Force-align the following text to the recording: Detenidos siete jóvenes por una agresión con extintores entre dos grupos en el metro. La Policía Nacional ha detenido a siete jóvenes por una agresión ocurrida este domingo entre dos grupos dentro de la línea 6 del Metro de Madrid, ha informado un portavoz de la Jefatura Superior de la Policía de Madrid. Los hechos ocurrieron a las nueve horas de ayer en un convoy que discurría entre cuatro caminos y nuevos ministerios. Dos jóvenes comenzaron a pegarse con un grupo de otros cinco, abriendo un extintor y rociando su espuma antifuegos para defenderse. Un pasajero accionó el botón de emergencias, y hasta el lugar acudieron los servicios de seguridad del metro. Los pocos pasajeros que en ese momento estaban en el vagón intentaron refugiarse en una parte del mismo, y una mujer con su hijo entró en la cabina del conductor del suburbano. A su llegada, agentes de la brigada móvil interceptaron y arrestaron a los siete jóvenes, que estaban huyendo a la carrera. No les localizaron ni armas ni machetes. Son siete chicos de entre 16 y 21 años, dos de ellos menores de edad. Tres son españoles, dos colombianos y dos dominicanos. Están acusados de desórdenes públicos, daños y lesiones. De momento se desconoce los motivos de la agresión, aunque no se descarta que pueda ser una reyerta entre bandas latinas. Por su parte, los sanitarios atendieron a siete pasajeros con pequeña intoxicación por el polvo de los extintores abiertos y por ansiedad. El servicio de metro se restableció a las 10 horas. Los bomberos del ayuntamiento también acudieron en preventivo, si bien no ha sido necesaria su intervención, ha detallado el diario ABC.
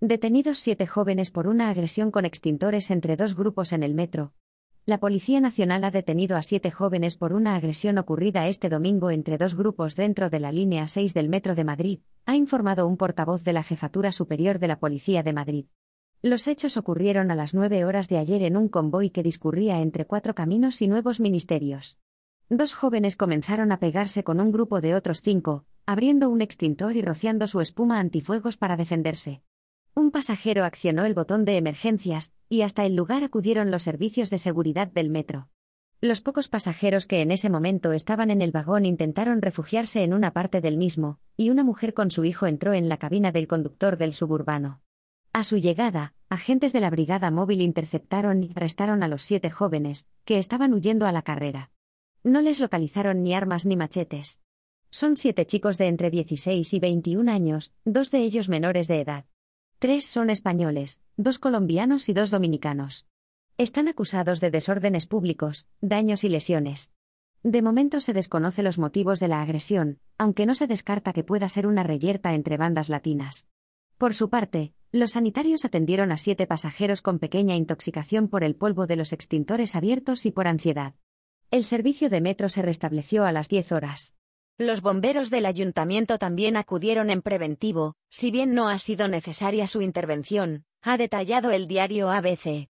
Detenidos 0.00 0.60
siete 0.60 0.86
jóvenes 0.86 1.32
por 1.32 1.48
una 1.48 1.70
agresión 1.70 2.12
con 2.12 2.24
extintores 2.24 2.92
entre 2.92 3.16
dos 3.16 3.34
grupos 3.34 3.72
en 3.72 3.82
el 3.82 3.94
metro. 3.94 4.32
La 4.86 5.00
Policía 5.00 5.40
Nacional 5.40 5.82
ha 5.82 5.90
detenido 5.90 6.36
a 6.36 6.44
siete 6.44 6.70
jóvenes 6.70 7.16
por 7.16 7.32
una 7.32 7.56
agresión 7.56 7.98
ocurrida 7.98 8.46
este 8.46 8.68
domingo 8.68 9.10
entre 9.10 9.38
dos 9.38 9.56
grupos 9.56 9.96
dentro 9.96 10.30
de 10.30 10.38
la 10.38 10.52
línea 10.52 10.86
6 10.86 11.14
del 11.14 11.28
Metro 11.28 11.56
de 11.56 11.64
Madrid, 11.64 11.98
ha 12.26 12.36
informado 12.36 12.86
un 12.86 12.96
portavoz 12.96 13.42
de 13.42 13.52
la 13.52 13.64
Jefatura 13.64 14.12
Superior 14.12 14.60
de 14.60 14.68
la 14.68 14.78
Policía 14.78 15.24
de 15.24 15.32
Madrid. 15.32 15.66
Los 16.22 16.46
hechos 16.46 16.76
ocurrieron 16.76 17.32
a 17.32 17.34
las 17.34 17.52
nueve 17.52 17.84
horas 17.84 18.06
de 18.06 18.18
ayer 18.18 18.44
en 18.44 18.56
un 18.56 18.68
convoy 18.68 19.10
que 19.10 19.24
discurría 19.24 19.80
entre 19.80 20.04
cuatro 20.04 20.32
caminos 20.32 20.80
y 20.80 20.86
nuevos 20.86 21.18
ministerios. 21.18 21.98
Dos 22.48 22.72
jóvenes 22.72 23.16
comenzaron 23.16 23.72
a 23.72 23.80
pegarse 23.80 24.22
con 24.22 24.40
un 24.40 24.52
grupo 24.52 24.80
de 24.80 24.94
otros 24.94 25.22
cinco, 25.22 25.64
abriendo 25.86 26.30
un 26.30 26.40
extintor 26.40 26.94
y 26.94 27.02
rociando 27.02 27.48
su 27.48 27.60
espuma 27.60 27.98
antifuegos 27.98 28.56
para 28.56 28.76
defenderse. 28.76 29.42
Un 29.98 30.12
pasajero 30.12 30.64
accionó 30.64 31.06
el 31.06 31.14
botón 31.14 31.44
de 31.44 31.56
emergencias, 31.56 32.32
y 32.48 32.62
hasta 32.62 32.86
el 32.86 32.94
lugar 32.94 33.24
acudieron 33.24 33.72
los 33.72 33.82
servicios 33.82 34.30
de 34.30 34.38
seguridad 34.38 34.86
del 34.86 35.10
metro. 35.10 35.48
Los 36.00 36.20
pocos 36.20 36.46
pasajeros 36.46 37.04
que 37.04 37.20
en 37.20 37.32
ese 37.32 37.50
momento 37.50 37.90
estaban 37.90 38.30
en 38.30 38.40
el 38.40 38.52
vagón 38.52 38.86
intentaron 38.86 39.42
refugiarse 39.42 40.04
en 40.04 40.14
una 40.14 40.32
parte 40.32 40.60
del 40.60 40.76
mismo, 40.76 41.18
y 41.36 41.50
una 41.50 41.64
mujer 41.64 41.94
con 41.94 42.12
su 42.12 42.24
hijo 42.24 42.46
entró 42.46 42.74
en 42.74 42.88
la 42.88 42.98
cabina 42.98 43.32
del 43.32 43.48
conductor 43.48 43.96
del 43.96 44.14
suburbano. 44.14 44.82
A 45.32 45.42
su 45.42 45.56
llegada, 45.56 46.14
agentes 46.28 46.72
de 46.72 46.78
la 46.78 46.90
brigada 46.90 47.32
móvil 47.32 47.60
interceptaron 47.60 48.44
y 48.44 48.52
arrestaron 48.54 49.02
a 49.02 49.08
los 49.08 49.22
siete 49.22 49.50
jóvenes, 49.50 50.06
que 50.24 50.38
estaban 50.38 50.74
huyendo 50.74 51.06
a 51.06 51.12
la 51.12 51.22
carrera. 51.22 51.72
No 52.22 52.40
les 52.40 52.60
localizaron 52.60 53.24
ni 53.24 53.34
armas 53.34 53.66
ni 53.66 53.74
machetes. 53.74 54.40
Son 54.90 55.16
siete 55.16 55.44
chicos 55.44 55.76
de 55.76 55.88
entre 55.88 56.10
16 56.10 56.72
y 56.72 56.78
21 56.78 57.32
años, 57.32 57.72
dos 57.84 58.12
de 58.12 58.18
ellos 58.20 58.48
menores 58.48 58.86
de 58.86 59.00
edad. 59.00 59.24
Tres 59.80 60.06
son 60.06 60.28
españoles, 60.28 61.00
dos 61.16 61.38
colombianos 61.38 62.08
y 62.08 62.12
dos 62.12 62.32
dominicanos. 62.32 63.06
Están 63.58 63.86
acusados 63.86 64.40
de 64.40 64.50
desórdenes 64.50 65.06
públicos, 65.06 65.68
daños 65.80 66.24
y 66.24 66.28
lesiones. 66.28 66.92
De 67.44 67.62
momento 67.62 68.00
se 68.00 68.12
desconoce 68.12 68.64
los 68.64 68.76
motivos 68.76 69.20
de 69.20 69.28
la 69.28 69.40
agresión, 69.40 70.00
aunque 70.16 70.46
no 70.46 70.56
se 70.56 70.66
descarta 70.66 71.12
que 71.12 71.22
pueda 71.22 71.48
ser 71.48 71.64
una 71.64 71.84
reyerta 71.84 72.34
entre 72.34 72.56
bandas 72.56 72.88
latinas. 72.88 73.46
Por 73.98 74.14
su 74.14 74.28
parte, 74.30 74.72
los 74.90 75.12
sanitarios 75.12 75.64
atendieron 75.64 76.10
a 76.10 76.18
siete 76.18 76.48
pasajeros 76.48 77.00
con 77.00 77.20
pequeña 77.20 77.54
intoxicación 77.54 78.26
por 78.26 78.42
el 78.42 78.56
polvo 78.56 78.88
de 78.88 78.96
los 78.96 79.12
extintores 79.12 79.76
abiertos 79.76 80.26
y 80.26 80.32
por 80.32 80.48
ansiedad. 80.48 80.94
El 81.52 81.62
servicio 81.62 82.10
de 82.10 82.20
metro 82.20 82.48
se 82.48 82.62
restableció 82.62 83.24
a 83.24 83.30
las 83.30 83.48
10 83.48 83.70
horas. 83.70 84.17
Los 84.60 84.80
bomberos 84.80 85.30
del 85.30 85.46
ayuntamiento 85.46 86.18
también 86.18 86.56
acudieron 86.56 87.10
en 87.10 87.22
preventivo, 87.22 87.94
si 88.08 88.32
bien 88.32 88.54
no 88.54 88.68
ha 88.68 88.80
sido 88.80 89.06
necesaria 89.06 89.68
su 89.68 89.82
intervención, 89.82 90.64
ha 90.82 90.96
detallado 90.96 91.52
el 91.52 91.68
diario 91.68 92.10
ABC. 92.10 92.66